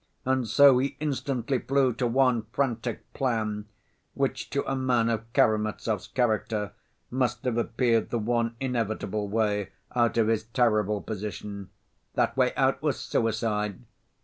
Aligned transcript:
And 0.25 0.47
so 0.47 0.79
he 0.79 0.97
instantly 0.99 1.59
flew 1.59 1.93
to 1.93 2.07
one 2.07 2.47
frantic 2.53 3.13
plan, 3.13 3.67
which, 4.15 4.49
to 4.49 4.63
a 4.65 4.75
man 4.75 5.09
of 5.09 5.31
Karamazov's 5.33 6.07
character, 6.07 6.71
must 7.11 7.45
have 7.45 7.55
appeared 7.55 8.09
the 8.09 8.17
one 8.17 8.55
inevitable 8.59 9.27
way 9.27 9.69
out 9.95 10.17
of 10.17 10.27
his 10.27 10.45
terrible 10.45 11.01
position. 11.03 11.69
That 12.15 12.35
way 12.35 12.51
out 12.55 12.81
was 12.81 12.99
suicide. 12.99 13.83